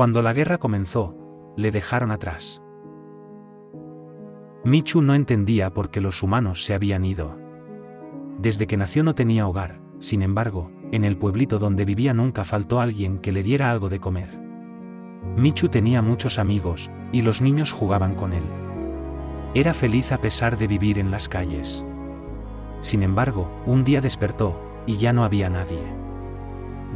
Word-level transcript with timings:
Cuando 0.00 0.22
la 0.22 0.32
guerra 0.32 0.56
comenzó, 0.56 1.14
le 1.58 1.70
dejaron 1.70 2.10
atrás. 2.10 2.62
Michu 4.64 5.02
no 5.02 5.14
entendía 5.14 5.74
por 5.74 5.90
qué 5.90 6.00
los 6.00 6.22
humanos 6.22 6.64
se 6.64 6.72
habían 6.72 7.04
ido. 7.04 7.36
Desde 8.38 8.66
que 8.66 8.78
nació 8.78 9.04
no 9.04 9.14
tenía 9.14 9.46
hogar, 9.46 9.82
sin 9.98 10.22
embargo, 10.22 10.70
en 10.90 11.04
el 11.04 11.18
pueblito 11.18 11.58
donde 11.58 11.84
vivía 11.84 12.14
nunca 12.14 12.44
faltó 12.44 12.80
alguien 12.80 13.18
que 13.18 13.30
le 13.30 13.42
diera 13.42 13.70
algo 13.70 13.90
de 13.90 14.00
comer. 14.00 14.38
Michu 15.36 15.68
tenía 15.68 16.00
muchos 16.00 16.38
amigos, 16.38 16.90
y 17.12 17.20
los 17.20 17.42
niños 17.42 17.70
jugaban 17.70 18.14
con 18.14 18.32
él. 18.32 18.44
Era 19.52 19.74
feliz 19.74 20.12
a 20.12 20.18
pesar 20.22 20.56
de 20.56 20.66
vivir 20.66 20.98
en 20.98 21.10
las 21.10 21.28
calles. 21.28 21.84
Sin 22.80 23.02
embargo, 23.02 23.50
un 23.66 23.84
día 23.84 24.00
despertó, 24.00 24.58
y 24.86 24.96
ya 24.96 25.12
no 25.12 25.24
había 25.24 25.50
nadie. 25.50 25.82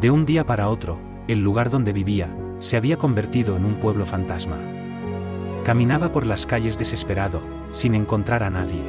De 0.01 0.11
un 0.11 0.25
día 0.25 0.47
para 0.47 0.71
otro, 0.71 0.99
el 1.29 1.41
lugar 1.41 1.69
donde 1.69 1.93
vivía, 1.93 2.35
se 2.65 2.79
había 2.79 2.97
convertido 2.97 3.57
en 3.57 3.67
un 3.67 3.75
pueblo 3.75 4.07
fantasma. 4.07 4.57
Caminaba 5.65 6.13
por 6.13 6.27
las 6.27 6.47
calles 6.47 6.79
desesperado, 6.79 7.43
sin 7.73 7.95
encontrar 7.95 8.43
a 8.43 8.49
nadie. 8.49 8.83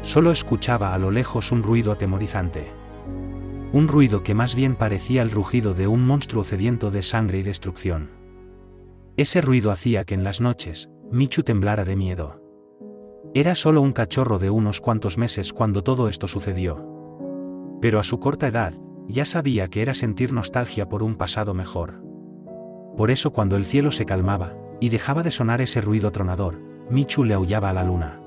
Solo 0.00 0.32
escuchaba 0.32 0.92
a 0.92 0.98
lo 0.98 1.12
lejos 1.12 1.52
un 1.52 1.62
ruido 1.62 1.92
atemorizante. 1.92 2.72
Un 3.72 3.86
ruido 3.86 4.24
que 4.24 4.34
más 4.34 4.56
bien 4.56 4.74
parecía 4.74 5.22
el 5.22 5.30
rugido 5.30 5.72
de 5.72 5.86
un 5.86 6.04
monstruo 6.04 6.42
sediento 6.42 6.90
de 6.90 7.02
sangre 7.02 7.38
y 7.38 7.42
destrucción. 7.44 8.10
Ese 9.16 9.40
ruido 9.40 9.70
hacía 9.70 10.04
que 10.04 10.14
en 10.14 10.24
las 10.24 10.40
noches, 10.40 10.90
Michu 11.12 11.44
temblara 11.44 11.84
de 11.84 11.94
miedo. 11.94 12.42
Era 13.34 13.54
solo 13.54 13.82
un 13.82 13.92
cachorro 13.92 14.40
de 14.40 14.50
unos 14.50 14.80
cuantos 14.80 15.16
meses 15.16 15.52
cuando 15.52 15.84
todo 15.84 16.08
esto 16.08 16.26
sucedió. 16.26 16.84
Pero 17.80 18.00
a 18.00 18.02
su 18.02 18.18
corta 18.18 18.48
edad, 18.48 18.74
ya 19.06 19.24
sabía 19.24 19.68
que 19.68 19.82
era 19.82 19.94
sentir 19.94 20.32
nostalgia 20.32 20.88
por 20.88 21.04
un 21.04 21.14
pasado 21.14 21.54
mejor. 21.54 22.03
Por 22.96 23.10
eso 23.10 23.32
cuando 23.32 23.56
el 23.56 23.64
cielo 23.64 23.90
se 23.90 24.06
calmaba, 24.06 24.54
y 24.80 24.88
dejaba 24.88 25.22
de 25.22 25.30
sonar 25.30 25.60
ese 25.60 25.80
ruido 25.80 26.12
tronador, 26.12 26.60
Michu 26.90 27.24
le 27.24 27.34
aullaba 27.34 27.70
a 27.70 27.72
la 27.72 27.84
luna. 27.84 28.20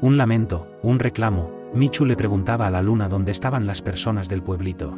Un 0.00 0.16
lamento, 0.16 0.66
un 0.82 0.98
reclamo, 0.98 1.50
Michu 1.74 2.06
le 2.06 2.16
preguntaba 2.16 2.66
a 2.66 2.70
la 2.70 2.82
luna 2.82 3.08
dónde 3.08 3.32
estaban 3.32 3.66
las 3.66 3.82
personas 3.82 4.28
del 4.28 4.42
pueblito. 4.42 4.96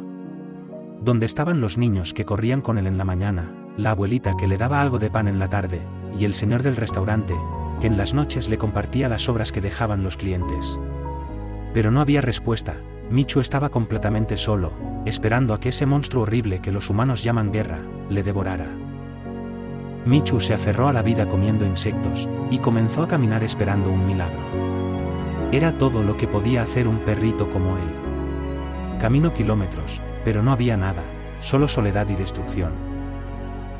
Dónde 1.01 1.25
estaban 1.25 1.61
los 1.61 1.77
niños 1.77 2.13
que 2.13 2.25
corrían 2.25 2.61
con 2.61 2.77
él 2.77 2.87
en 2.87 2.97
la 2.97 3.05
mañana, 3.05 3.51
la 3.77 3.91
abuelita 3.91 4.35
que 4.37 4.47
le 4.47 4.57
daba 4.57 4.81
algo 4.81 4.99
de 4.99 5.09
pan 5.09 5.27
en 5.27 5.39
la 5.39 5.49
tarde, 5.49 5.81
y 6.17 6.25
el 6.25 6.33
señor 6.33 6.63
del 6.63 6.75
restaurante, 6.75 7.35
que 7.79 7.87
en 7.87 7.97
las 7.97 8.13
noches 8.13 8.49
le 8.49 8.57
compartía 8.57 9.09
las 9.09 9.27
obras 9.27 9.51
que 9.51 9.61
dejaban 9.61 10.03
los 10.03 10.17
clientes. 10.17 10.79
Pero 11.73 11.91
no 11.91 12.01
había 12.01 12.21
respuesta, 12.21 12.75
Michu 13.09 13.39
estaba 13.39 13.69
completamente 13.69 14.37
solo, 14.37 14.71
esperando 15.05 15.53
a 15.53 15.59
que 15.59 15.69
ese 15.69 15.85
monstruo 15.85 16.23
horrible 16.23 16.61
que 16.61 16.71
los 16.71 16.89
humanos 16.89 17.23
llaman 17.23 17.51
guerra, 17.51 17.81
le 18.11 18.23
devorara. 18.23 18.69
Michu 20.05 20.39
se 20.39 20.53
aferró 20.53 20.87
a 20.87 20.93
la 20.93 21.01
vida 21.01 21.27
comiendo 21.27 21.65
insectos, 21.65 22.27
y 22.49 22.57
comenzó 22.59 23.03
a 23.03 23.07
caminar 23.07 23.43
esperando 23.43 23.91
un 23.91 24.05
milagro. 24.05 24.39
Era 25.51 25.73
todo 25.73 26.03
lo 26.03 26.17
que 26.17 26.27
podía 26.27 26.63
hacer 26.63 26.87
un 26.87 26.99
perrito 26.99 27.51
como 27.51 27.77
él. 27.77 28.99
Camino 28.99 29.33
kilómetros, 29.33 30.01
pero 30.23 30.43
no 30.43 30.51
había 30.51 30.77
nada, 30.77 31.03
solo 31.39 31.67
soledad 31.67 32.07
y 32.09 32.15
destrucción. 32.15 32.71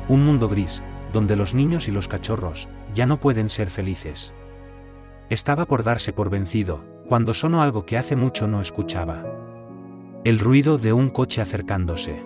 Un 0.08 0.24
mundo 0.24 0.48
gris, 0.48 0.82
donde 1.12 1.36
los 1.36 1.54
niños 1.54 1.88
y 1.88 1.92
los 1.92 2.08
cachorros, 2.08 2.68
ya 2.94 3.06
no 3.06 3.18
pueden 3.18 3.50
ser 3.50 3.70
felices. 3.70 4.32
Estaba 5.30 5.66
por 5.66 5.82
darse 5.82 6.12
por 6.12 6.30
vencido, 6.30 6.84
cuando 7.08 7.34
sonó 7.34 7.62
algo 7.62 7.84
que 7.84 7.98
hace 7.98 8.16
mucho 8.16 8.48
no 8.48 8.60
escuchaba. 8.60 9.24
El 10.24 10.38
ruido 10.38 10.78
de 10.78 10.92
un 10.92 11.10
coche 11.10 11.40
acercándose. 11.40 12.22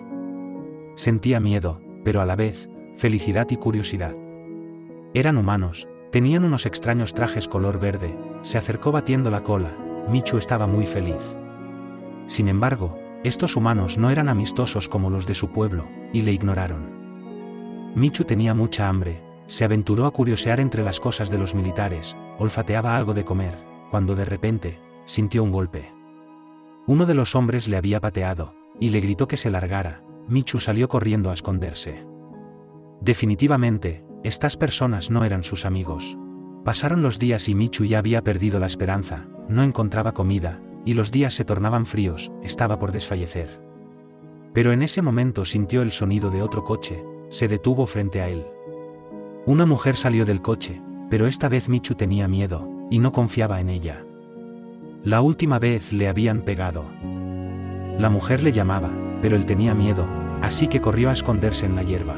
Sentía 0.95 1.39
miedo, 1.39 1.79
pero 2.07 2.21
a 2.21 2.25
la 2.25 2.37
vez, 2.37 2.69
felicidad 2.95 3.47
y 3.49 3.57
curiosidad. 3.57 4.15
Eran 5.13 5.35
humanos, 5.35 5.89
Tenían 6.09 6.45
unos 6.45 6.65
extraños 6.65 7.13
trajes 7.13 7.49
color 7.49 7.81
verde, 7.81 8.15
se 8.43 8.57
acercó 8.57 8.93
batiendo 8.93 9.29
la 9.29 9.43
cola, 9.43 9.75
Michu 10.09 10.37
estaba 10.37 10.67
muy 10.67 10.85
feliz. 10.85 11.35
Sin 12.27 12.47
embargo, 12.47 12.97
estos 13.25 13.57
humanos 13.57 13.97
no 13.97 14.09
eran 14.09 14.29
amistosos 14.29 14.87
como 14.87 15.09
los 15.09 15.27
de 15.27 15.33
su 15.33 15.49
pueblo, 15.49 15.83
y 16.13 16.21
le 16.21 16.31
ignoraron. 16.31 17.91
Michu 17.93 18.23
tenía 18.23 18.53
mucha 18.53 18.87
hambre, 18.87 19.19
se 19.47 19.65
aventuró 19.65 20.05
a 20.05 20.11
curiosear 20.11 20.61
entre 20.61 20.83
las 20.83 21.01
cosas 21.01 21.29
de 21.29 21.37
los 21.37 21.55
militares, 21.55 22.15
olfateaba 22.39 22.95
algo 22.95 23.13
de 23.13 23.25
comer, 23.25 23.55
cuando 23.91 24.15
de 24.15 24.23
repente, 24.23 24.79
sintió 25.03 25.43
un 25.43 25.51
golpe. 25.51 25.91
Uno 26.85 27.05
de 27.05 27.15
los 27.15 27.35
hombres 27.35 27.67
le 27.67 27.75
había 27.75 27.99
pateado, 27.99 28.53
y 28.79 28.91
le 28.91 29.01
gritó 29.01 29.27
que 29.27 29.35
se 29.35 29.51
largara, 29.51 30.06
Michu 30.27 30.59
salió 30.59 30.87
corriendo 30.87 31.29
a 31.29 31.33
esconderse. 31.33 32.05
Definitivamente, 33.01 34.03
estas 34.23 34.57
personas 34.57 35.09
no 35.09 35.23
eran 35.23 35.43
sus 35.43 35.65
amigos. 35.65 36.17
Pasaron 36.65 37.01
los 37.01 37.19
días 37.19 37.47
y 37.47 37.55
Michu 37.55 37.85
ya 37.85 37.99
había 37.99 38.23
perdido 38.23 38.59
la 38.59 38.65
esperanza, 38.65 39.27
no 39.47 39.63
encontraba 39.63 40.13
comida, 40.13 40.61
y 40.83 40.95
los 40.95 41.11
días 41.11 41.33
se 41.33 41.45
tornaban 41.45 41.85
fríos, 41.85 42.31
estaba 42.43 42.77
por 42.79 42.91
desfallecer. 42.91 43.61
Pero 44.53 44.73
en 44.73 44.81
ese 44.81 45.01
momento 45.01 45.45
sintió 45.45 45.81
el 45.81 45.91
sonido 45.91 46.29
de 46.29 46.41
otro 46.41 46.63
coche, 46.63 47.01
se 47.29 47.47
detuvo 47.47 47.85
frente 47.85 48.21
a 48.21 48.27
él. 48.27 48.45
Una 49.45 49.65
mujer 49.65 49.95
salió 49.95 50.25
del 50.25 50.41
coche, 50.41 50.81
pero 51.09 51.27
esta 51.27 51.47
vez 51.47 51.69
Michu 51.69 51.95
tenía 51.95 52.27
miedo, 52.27 52.69
y 52.89 52.99
no 52.99 53.13
confiaba 53.13 53.61
en 53.61 53.69
ella. 53.69 54.03
La 55.03 55.21
última 55.21 55.59
vez 55.59 55.93
le 55.93 56.09
habían 56.09 56.41
pegado. 56.41 56.83
La 57.97 58.09
mujer 58.09 58.43
le 58.43 58.51
llamaba, 58.51 58.91
pero 59.21 59.35
él 59.35 59.45
tenía 59.45 59.73
miedo, 59.73 60.05
así 60.41 60.67
que 60.67 60.81
corrió 60.81 61.09
a 61.09 61.13
esconderse 61.13 61.65
en 61.65 61.75
la 61.75 61.83
hierba. 61.83 62.15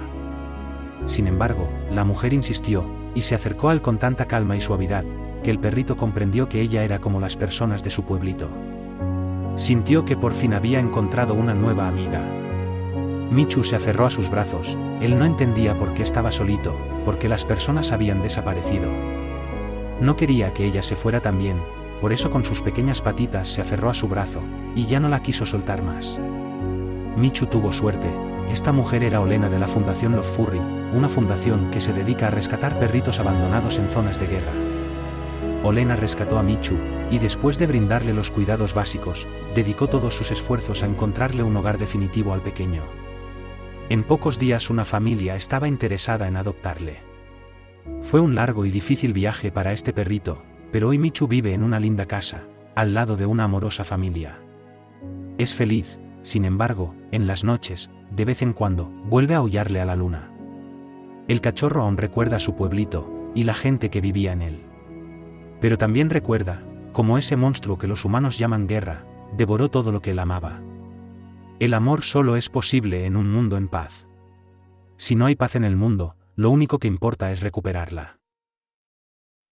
Sin 1.06 1.28
embargo, 1.28 1.68
la 1.92 2.04
mujer 2.04 2.34
insistió, 2.34 2.84
y 3.16 3.22
se 3.22 3.36
acercó 3.36 3.70
a 3.70 3.74
él 3.74 3.82
con 3.82 3.98
tanta 3.98 4.26
calma 4.26 4.56
y 4.56 4.62
suavidad, 4.62 5.04
que 5.44 5.52
el 5.52 5.60
perrito 5.60 5.98
comprendió 5.98 6.50
que 6.50 6.62
ella 6.62 6.84
era 6.84 7.00
como 7.00 7.20
las 7.20 7.38
personas 7.38 7.84
de 7.84 7.90
su 7.90 8.04
pueblito. 8.04 8.50
Sintió 9.56 10.06
que 10.06 10.18
por 10.18 10.34
fin 10.34 10.54
había 10.54 10.80
encontrado 10.80 11.34
una 11.34 11.54
nueva 11.54 11.88
amiga. 11.88 12.22
Michu 13.32 13.64
se 13.64 13.76
aferró 13.76 14.06
a 14.06 14.10
sus 14.10 14.30
brazos, 14.30 14.78
él 15.02 15.18
no 15.18 15.26
entendía 15.26 15.76
por 15.76 15.94
qué 15.94 16.04
estaba 16.04 16.32
solito, 16.32 16.76
porque 17.06 17.30
las 17.30 17.46
personas 17.46 17.92
habían 17.92 18.22
desaparecido. 18.22 18.88
No 20.02 20.16
quería 20.16 20.54
que 20.54 20.66
ella 20.66 20.82
se 20.82 20.96
fuera 20.96 21.20
también, 21.20 21.58
por 22.02 22.14
eso 22.14 22.32
con 22.32 22.46
sus 22.46 22.62
pequeñas 22.62 23.02
patitas 23.02 23.50
se 23.50 23.62
aferró 23.62 23.90
a 23.90 23.94
su 23.94 24.08
brazo, 24.08 24.42
y 24.76 24.86
ya 24.86 25.00
no 25.00 25.10
la 25.10 25.22
quiso 25.22 25.46
soltar 25.46 25.84
más. 25.84 26.20
Michu 27.20 27.48
tuvo 27.48 27.74
suerte, 27.74 28.10
esta 28.50 28.72
mujer 28.72 29.04
era 29.04 29.20
Olena 29.20 29.50
de 29.50 29.60
la 29.60 29.68
Fundación 29.68 30.16
Love 30.16 30.38
Furry, 30.38 30.62
una 30.94 31.10
fundación 31.10 31.70
que 31.70 31.82
se 31.82 31.92
dedica 31.92 32.28
a 32.28 32.32
rescatar 32.32 32.80
perritos 32.80 33.20
abandonados 33.20 33.78
en 33.78 33.90
zonas 33.90 34.18
de 34.22 34.28
guerra. 34.28 34.54
Olena 35.62 35.98
rescató 35.98 36.40
a 36.40 36.44
Michu, 36.44 36.78
y 37.12 37.20
después 37.20 37.60
de 37.60 37.68
brindarle 37.68 38.14
los 38.14 38.32
cuidados 38.32 38.74
básicos, 38.74 39.28
dedicó 39.54 39.88
todos 39.88 40.16
sus 40.16 40.32
esfuerzos 40.32 40.82
a 40.82 40.86
encontrarle 40.86 41.44
un 41.44 41.58
hogar 41.58 41.78
definitivo 41.78 42.32
al 42.32 42.40
pequeño. 42.40 42.84
En 43.90 44.04
pocos 44.04 44.40
días 44.40 44.70
una 44.70 44.86
familia 44.86 45.36
estaba 45.36 45.68
interesada 45.68 46.26
en 46.30 46.38
adoptarle. 46.38 47.00
Fue 48.02 48.22
un 48.22 48.34
largo 48.34 48.66
y 48.66 48.72
difícil 48.72 49.12
viaje 49.12 49.52
para 49.52 49.74
este 49.74 49.92
perrito, 49.92 50.42
pero 50.72 50.88
hoy 50.88 50.98
Michu 50.98 51.28
vive 51.28 51.54
en 51.54 51.64
una 51.64 51.82
linda 51.82 52.06
casa, 52.06 52.44
al 52.76 52.94
lado 52.94 53.18
de 53.18 53.26
una 53.26 53.44
amorosa 53.44 53.84
familia. 53.84 54.40
Es 55.38 55.54
feliz, 55.54 56.00
sin 56.22 56.46
embargo, 56.46 56.96
en 57.12 57.28
las 57.28 57.44
noches, 57.44 57.90
de 58.12 58.26
vez 58.26 58.42
en 58.42 58.54
cuando, 58.54 58.86
vuelve 59.06 59.36
a 59.36 59.38
aullarle 59.38 59.82
a 59.82 59.86
la 59.86 59.96
luna. 59.96 60.32
El 61.28 61.42
cachorro 61.42 61.84
aún 61.84 61.98
recuerda 61.98 62.40
su 62.40 62.56
pueblito, 62.56 63.32
y 63.36 63.44
la 63.44 63.54
gente 63.54 63.90
que 63.90 64.02
vivía 64.02 64.34
en 64.34 64.42
él. 64.42 64.64
Pero 65.62 65.78
también 65.78 66.10
recuerda, 66.10 66.64
como 66.94 67.18
ese 67.18 67.36
monstruo 67.36 67.78
que 67.78 67.88
los 67.88 68.06
humanos 68.06 68.38
llaman 68.38 68.68
guerra, 68.68 69.06
devoró 69.38 69.70
todo 69.70 69.92
lo 69.92 70.02
que 70.02 70.12
él 70.12 70.20
amaba. 70.20 70.62
El 71.60 71.74
amor 71.74 72.02
solo 72.04 72.36
es 72.36 72.50
posible 72.50 73.06
en 73.06 73.16
un 73.16 73.30
mundo 73.30 73.58
en 73.58 73.68
paz. 73.68 74.08
Si 74.98 75.16
no 75.16 75.26
hay 75.26 75.36
paz 75.36 75.56
en 75.56 75.64
el 75.64 75.76
mundo, 75.76 76.16
lo 76.36 76.50
único 76.50 76.80
que 76.80 76.88
importa 76.88 77.32
es 77.32 77.42
recuperarla. 77.42 78.19